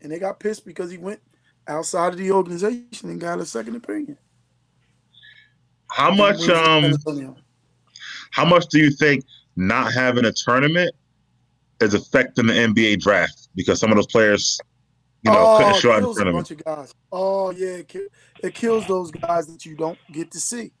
[0.00, 1.20] And they got pissed because he went
[1.66, 4.18] outside of the organization and got a second opinion.
[5.90, 7.36] How much Went to San um.
[8.34, 9.24] How much do you think
[9.56, 10.92] not having a tournament
[11.80, 13.48] is affecting the NBA draft?
[13.54, 14.58] Because some of those players,
[15.22, 16.50] you know, couldn't Oh, show it out in the kills tournament.
[16.50, 16.94] of guys.
[17.12, 18.08] Oh yeah, it, ki-
[18.42, 20.72] it kills those guys that you don't get to see.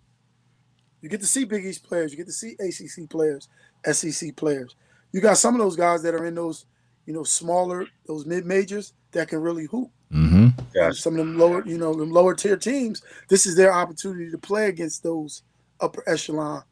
[1.00, 2.10] You get to see Big East players.
[2.10, 3.48] You get to see ACC players,
[3.92, 4.74] SEC players.
[5.12, 6.66] You got some of those guys that are in those,
[7.06, 9.90] you know, smaller, those mid majors that can really hoop.
[10.12, 10.48] Mm-hmm.
[10.74, 10.94] Gotcha.
[10.96, 13.02] Some of them lower, you know, them lower tier teams.
[13.28, 15.42] This is their opportunity to play against those
[15.80, 16.62] upper echelon,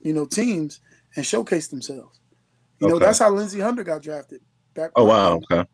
[0.00, 0.80] you know, teams
[1.16, 2.18] and showcase themselves.
[2.80, 4.40] You know, that's how Lindsey Hunter got drafted.
[4.74, 5.66] Back Oh wow, okay,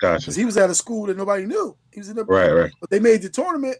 [0.00, 0.20] gotcha.
[0.20, 1.76] because he was at a school that nobody knew.
[1.92, 2.70] He was in the Right, right.
[2.80, 3.76] But they made the tournament,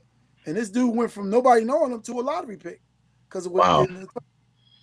[0.47, 2.83] and this dude went from nobody knowing him to a lottery pick
[3.29, 3.81] because of what Wow.
[3.83, 4.09] he did in the.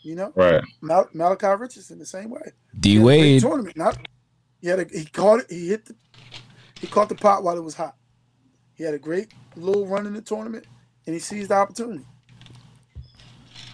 [0.03, 0.63] You know, Right.
[0.81, 2.53] Mal- Malachi Richardson the same way.
[2.79, 3.41] D He had a great Wade.
[3.41, 3.75] tournament.
[3.77, 3.97] Not
[4.61, 5.47] he had a, he caught it.
[5.49, 5.95] He hit the
[6.79, 7.95] he caught the pot while it was hot.
[8.75, 10.65] He had a great little run in the tournament,
[11.05, 12.05] and he seized the opportunity.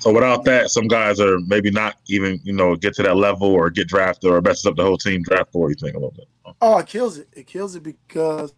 [0.01, 3.47] So without that, some guys are maybe not even, you know, get to that level
[3.49, 6.11] or get drafted or messes up the whole team draft board, you think a little
[6.11, 6.27] bit.
[6.59, 7.27] Oh, it kills it.
[7.33, 8.51] It kills it because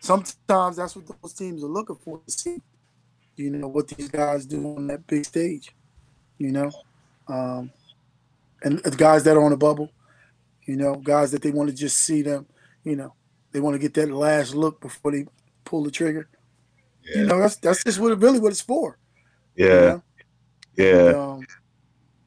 [0.00, 2.60] sometimes that's what those teams are looking for to see.
[3.36, 5.70] You know what these guys do on that big stage.
[6.38, 6.70] You know,
[7.28, 7.70] um,
[8.62, 9.90] and the guys that are on the bubble.
[10.66, 12.46] You know, guys that they want to just see them.
[12.84, 13.14] You know,
[13.52, 15.26] they want to get that last look before they
[15.64, 16.28] pull the trigger.
[17.14, 18.98] You know, that's that's just what it, really what it's for.
[19.56, 19.80] you Yeah.
[19.80, 20.02] know?
[20.76, 21.12] Yeah.
[21.16, 21.46] Um,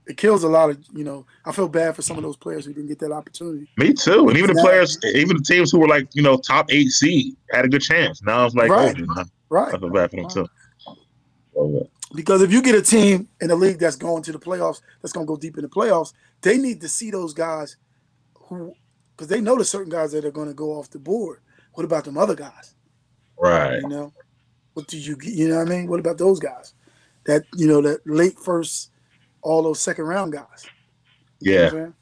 [0.05, 0.83] it kills a lot of.
[0.93, 3.69] You know, I feel bad for some of those players who didn't get that opportunity.
[3.77, 4.27] Me too.
[4.29, 7.35] And even the players, even the teams who were like, you know, top eight seed
[7.51, 8.21] had a good chance.
[8.21, 8.95] Now it's like, Right.
[9.17, 9.73] oh, Right.
[9.73, 10.47] I feel bad for them too.
[11.53, 14.39] So, uh, Because if you get a team in the league that's going to the
[14.39, 17.77] playoffs, that's going to go deep in the playoffs, they need to see those guys
[18.33, 18.73] who,
[19.15, 21.39] because they know there's certain guys that are going to go off the board.
[21.73, 22.75] What about them other guys?
[23.37, 23.81] Right.
[23.81, 24.13] You know,
[24.73, 25.87] what do you, you know what I mean?
[25.87, 26.73] What about those guys?
[27.25, 28.91] That you know that late first,
[29.41, 30.69] all those second round guys.
[31.41, 31.93] You Yeah, what I'm saying?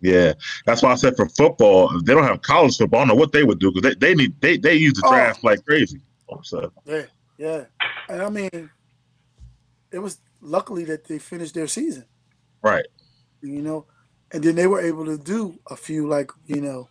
[0.00, 0.32] yeah.
[0.66, 3.00] That's why I said for football, if they don't have college football.
[3.00, 5.02] I don't know what they would do because they, they need they they use the
[5.04, 5.10] Oh.
[5.10, 6.00] draft like crazy.
[6.42, 7.06] So Yeah,
[7.38, 7.64] yeah.
[8.08, 8.70] And I mean,
[9.92, 12.06] it was luckily that they finished their season.
[12.62, 12.84] right,
[13.42, 13.86] you know,
[14.32, 16.90] and then they were able to do a few like you know,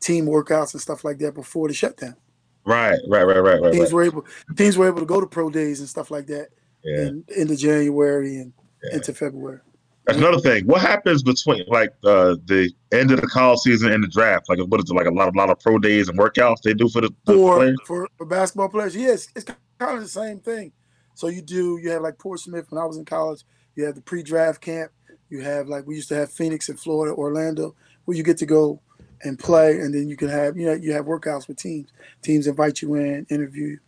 [0.00, 2.16] team workouts and stuff like that before the shutdown.
[2.64, 3.72] right, right, right, right, right.
[3.72, 3.92] Teams right.
[3.92, 6.48] were able teams were able to go to pro days and stuff like that
[6.84, 7.00] Yeah.
[7.08, 8.52] in into January and
[8.84, 8.96] Yeah.
[8.96, 9.60] into February.
[10.06, 10.66] That's another thing.
[10.66, 14.48] What happens between like uh, the end of the college season and the draft?
[14.48, 14.94] Like, what is it?
[14.94, 17.34] Like a lot of lot of pro days and workouts they do for the, the
[17.34, 17.78] For, players.
[17.86, 19.44] for for basketball players, yes, it's
[19.78, 20.72] kind of the same thing.
[21.14, 23.44] So you do you have like Portsmouth when I was in college,
[23.76, 24.90] you have the pre-draft camp.
[25.30, 28.46] You have like we used to have Phoenix in Florida, Orlando, where you get to
[28.46, 28.80] go
[29.22, 31.90] and play, and then you can have you know you have workouts with teams.
[32.22, 33.66] Teams invite you in, interview.
[33.68, 33.78] you.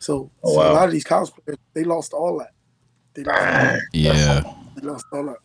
[0.00, 2.50] So, Oh, so a lot of these college players they lost all that.
[3.14, 3.80] They lost, all that.
[3.92, 4.42] Yeah.
[4.76, 5.36] They lost all that.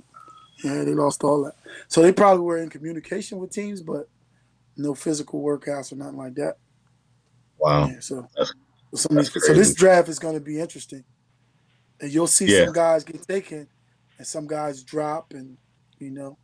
[0.64, 1.54] Yeah, they lost all that.
[1.90, 4.10] So they probably were in communication with teams, but
[4.78, 6.58] no physical workouts or nothing like that.
[7.60, 7.88] Wow.
[7.88, 8.54] Yeah, so, That's-
[8.96, 11.04] so, these- that's so this draft is going to be interesting,
[12.02, 12.66] and you'll see Yeah.
[12.66, 13.68] some guys get taken,
[14.18, 15.58] and some guys drop, and
[16.00, 16.38] you know,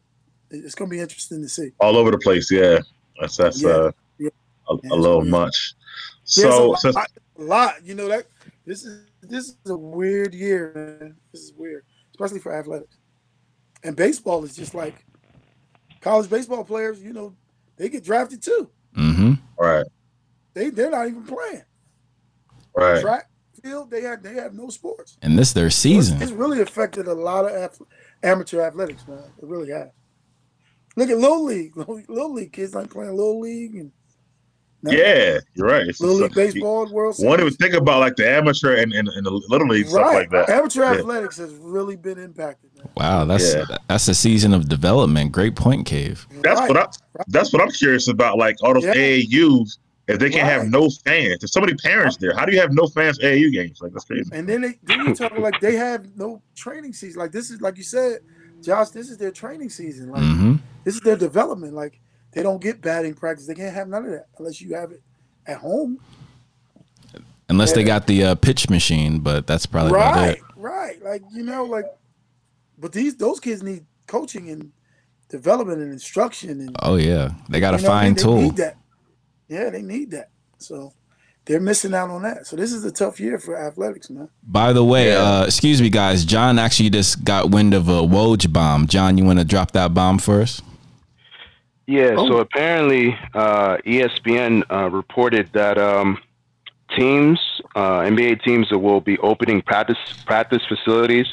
[0.49, 1.71] it's going to be interesting to see.
[1.79, 2.51] All over the place.
[2.51, 2.79] Yeah.
[3.19, 3.69] That's that's Yeah.
[3.69, 4.29] uh, Yeah.
[4.69, 5.75] a, Yeah, a it's little much.
[6.35, 7.05] There's a So lot, since a
[7.37, 8.27] lot, you know that
[8.65, 11.15] this is this is a weird year, man.
[11.31, 12.97] This is weird, especially for athletics.
[13.83, 15.05] And baseball is just like
[16.01, 17.01] college baseball players.
[17.01, 17.35] You know,
[17.77, 18.69] they get drafted too.
[18.97, 19.33] Mm-hmm.
[19.57, 19.85] right,
[20.53, 21.63] They they're not even playing
[22.75, 23.29] right, track
[23.63, 23.89] field.
[23.89, 25.17] They have they have no sports.
[25.21, 26.21] And this their So it's- season.
[26.21, 27.81] It's really affected a lot of ath-
[28.23, 29.23] amateur athletics, man.
[29.41, 29.87] It really has.
[30.97, 31.75] Look at Little League.
[31.77, 33.91] Little League kids like playing Little League and
[34.83, 35.87] yeah, you're right.
[35.87, 37.39] It's Little just- League baseball, World One Series.
[37.39, 40.49] even think about like the amateur and, and, and the little league stuff like that.
[40.49, 40.99] Amateur Yeah.
[40.99, 42.69] athletics has really been impacted.
[42.77, 42.87] Man.
[42.97, 43.65] Wow, that's Yeah.
[43.87, 45.31] that's a season of development.
[45.31, 46.25] Great point, Cave.
[46.41, 46.69] That's Right.
[46.69, 46.87] what I.
[47.27, 48.37] That's what I'm curious about.
[48.37, 48.93] Like all those Yeah.
[48.95, 50.69] AAUs, if they can have Right.
[50.71, 52.33] no fans, there's so many parents there.
[52.35, 53.79] How do you have no fans at AAU games?
[53.81, 54.29] Like that's crazy.
[54.33, 57.19] And then they then you talking like they have no training season.
[57.19, 58.19] Like this is like you said,
[58.61, 58.89] Josh.
[58.89, 60.09] This is their training season.
[60.11, 60.55] Like Mm-hmm.
[60.83, 61.73] this is their development.
[61.75, 61.99] Like
[62.31, 63.47] they don't get batting practice.
[63.47, 65.01] They can't have none of that unless you have it
[65.45, 65.99] at home.
[67.49, 70.43] Unless they got the uh, pitch machine, but that's probably about right, it.
[70.55, 71.03] right.
[71.03, 71.85] Like you know, like
[72.77, 74.71] but these those kids need coaching and
[75.27, 78.21] development and instruction and Oh yeah, they got a you know what I fine They
[78.21, 78.41] tool.
[78.41, 78.77] need that.
[79.49, 80.29] Yeah, they need that.
[80.59, 80.93] So
[81.43, 82.47] they're missing out on that.
[82.47, 84.29] So this is a tough year for athletics, man.
[84.43, 85.17] By the way, Yeah.
[85.41, 86.23] uh, excuse me, guys.
[86.23, 88.87] John actually just got wind of a Woj bomb.
[88.87, 90.63] John, you want to drop that bomb first?
[91.91, 92.27] Yeah, Oh.
[92.27, 96.17] so apparently uh, ESPN uh, reported that um,
[96.97, 97.37] teams,
[97.75, 101.27] uh, NBA teams, that will be opening practice practice facilities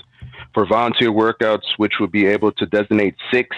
[0.53, 3.57] for volunteer workouts, which would be able to designate six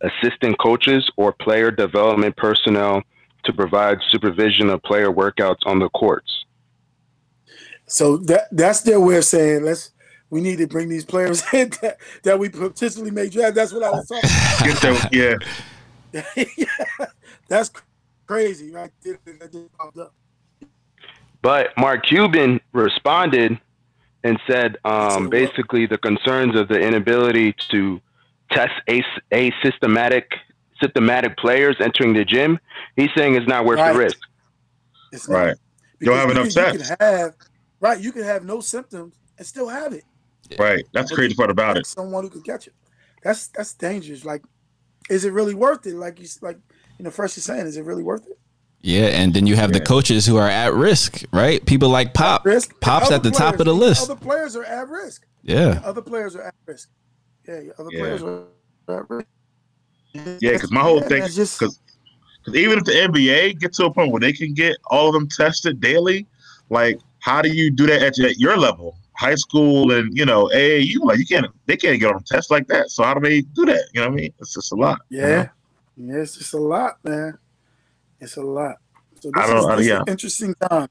[0.00, 3.02] assistant coaches or player development personnel
[3.44, 6.44] to provide supervision of player workouts on the courts.
[7.86, 9.92] So that that's their way of saying let's
[10.30, 13.54] we need to bring these players in that, that we potentially may draft.
[13.54, 14.30] That's what I was talking
[14.72, 15.34] Get that, yeah,
[16.36, 16.66] yeah,
[17.48, 17.70] that's
[18.26, 18.90] crazy, right?
[19.02, 19.18] there.
[19.24, 20.14] That just popped up.
[21.40, 23.58] But Mark Cuban responded
[24.24, 28.00] and said um, basically the concerns of the inability to
[28.50, 29.02] test a,
[29.62, 30.30] systematic,
[30.80, 32.58] symptomatic players entering the gym.
[32.94, 33.92] He's saying it's not worth Right.
[33.92, 34.18] the risk.
[35.10, 35.36] It's not.
[35.38, 35.56] right,
[36.00, 36.88] You don't have enough you tests.
[36.88, 37.34] can have
[37.80, 38.00] right.
[38.00, 40.04] You can have no symptoms and still have it.
[40.58, 40.84] right.
[40.92, 41.86] That's the crazy part about it.
[41.86, 42.74] Someone who can catch it.
[43.22, 44.24] That's that's dangerous.
[44.24, 44.42] Like,
[45.10, 45.94] is it really worth it?
[45.94, 46.58] Like you s- like
[46.98, 48.38] you know, first you're saying, is it really worth it?
[48.82, 51.64] Yeah, and then you have the coaches who are at risk, right?
[51.64, 52.44] People like Pop.
[52.44, 52.78] Risk.
[52.80, 54.10] Pop's Other at the top of the list.
[54.10, 55.24] Other players are at risk.
[55.42, 55.80] Yeah.
[55.84, 56.88] Other players are at risk.
[57.46, 58.00] Yeah, yeah, other Yeah.
[58.00, 58.46] players are
[58.88, 59.26] at risk.
[60.14, 61.78] Yeah, because my whole Yeah, thing, man, it's just because
[62.54, 65.28] even if the NBA gets to a point where they can get all of them
[65.28, 66.26] tested daily,
[66.70, 70.24] like how do you do that at your, at your level, high school and you
[70.24, 71.00] know AAU?
[71.02, 72.90] Like you can't, they can't get on tests like that.
[72.90, 73.84] So how do they do that?
[73.92, 74.32] You know what I mean?
[74.38, 75.00] It's just a lot.
[75.08, 75.48] you Yeah, know?
[76.14, 77.38] yeah, it's just a lot, man.
[78.20, 78.76] It's a lot.
[79.20, 79.98] So I this don't- is, I- this is yeah.
[80.00, 80.88] an interesting time.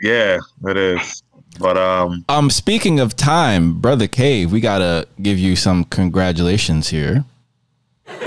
[0.00, 1.22] yeah, it is.
[1.60, 7.24] But um, Um, speaking of time, brother Cave, we gotta give you some congratulations here.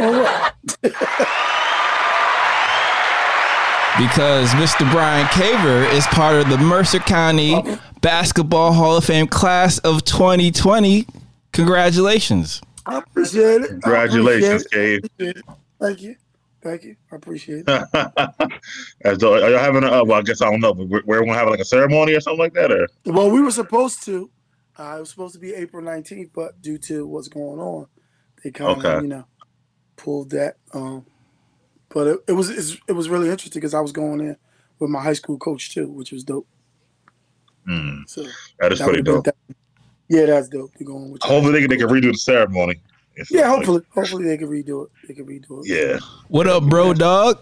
[3.97, 4.89] Because Mr.
[4.91, 7.61] Bryan Caver is part of the Mercer County
[8.01, 11.07] Basketball Hall of Fame class of 2020.
[11.51, 12.61] Congratulations.
[12.85, 13.69] I appreciate it.
[13.69, 15.43] Congratulations, appreciate Cave.
[15.81, 16.15] Thank you.
[16.61, 16.95] Thank you.
[17.11, 18.51] I appreciate it.
[19.01, 19.87] As though, are y'all having a?
[19.87, 20.73] Uh, well, I guess I don't know.
[20.73, 23.41] But we're, we're gonna have like a ceremony or something like that, or Well, we
[23.41, 24.29] were supposed to.
[24.77, 27.87] Uh, it was supposed to be April 19th, but due to what's going on,
[28.43, 29.01] they kind of, Okay.
[29.01, 29.25] you know,
[29.95, 30.57] pulled that.
[30.71, 31.05] Um,
[31.89, 34.35] but it, it was it's, it was really interesting because I was going in
[34.79, 36.47] with my high school coach too, which was dope.
[37.67, 38.23] Mm, So
[38.59, 39.25] that is that pretty dope.
[39.25, 39.35] that-
[40.09, 40.71] yeah, that's dope.
[40.79, 42.79] You're going with Hopefully they can, they can redo the ceremony.
[43.17, 44.91] It's Yeah, like- hopefully, hopefully they can redo it.
[45.07, 45.67] They can redo it.
[45.67, 45.99] Yeah.
[46.29, 47.39] What up, bro, dog?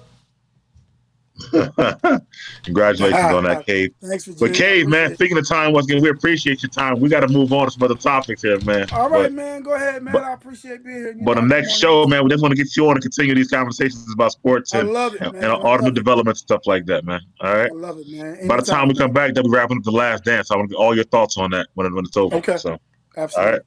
[2.63, 3.93] Congratulations on that, Cave.
[4.01, 4.33] Thanks for.
[4.33, 6.99] But Cave, man, speaking of time, once again, we appreciate your time.
[6.99, 8.87] We got to move on to some other topics here, man.
[8.91, 9.61] All right, But, man.
[9.61, 10.13] Go ahead, man.
[10.13, 11.11] but- I appreciate being here.
[11.13, 13.01] You but know, the next show, man, we just want to get you on to
[13.01, 15.43] continue these conversations about sports and, love it, and, man.
[15.43, 15.95] and I all the new it.
[15.95, 17.21] development stuff like that, man.
[17.41, 17.69] All right.
[17.71, 18.47] I love it, man.
[18.47, 20.51] By the time we come back, they'll be wrapping up the last dance.
[20.51, 22.35] I want to get all your thoughts on that when, it, when it's over.
[22.37, 22.57] Okay.
[22.57, 22.79] So, all
[23.17, 23.51] Absolutely.
[23.53, 23.61] right.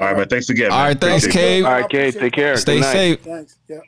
[0.00, 0.28] All right, man.
[0.28, 0.70] Thanks again.
[0.72, 0.86] All man.
[0.88, 1.42] right, thanks, Appreciate.
[1.42, 1.64] Cave.
[1.64, 2.56] All right, Kate, take care.
[2.56, 3.20] Stay safe.
[3.20, 3.56] Thanks.
[3.68, 3.78] Yeah.